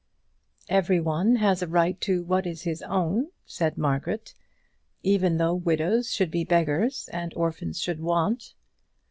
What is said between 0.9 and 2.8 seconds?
one has a right to what is